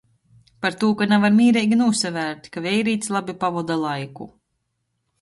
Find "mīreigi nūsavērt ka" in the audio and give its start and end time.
1.41-2.65